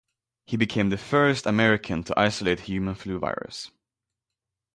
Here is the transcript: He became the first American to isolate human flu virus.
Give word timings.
He 0.47 0.57
became 0.57 0.89
the 0.89 0.97
first 0.97 1.45
American 1.45 2.01
to 2.05 2.19
isolate 2.19 2.61
human 2.61 2.95
flu 2.95 3.19
virus. 3.19 3.69